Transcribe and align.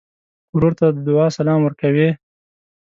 ورور 0.55 0.73
ته 0.79 0.85
د 0.95 0.97
دعا 1.07 1.27
سلام 1.37 1.59
ورکوې. 1.63 2.09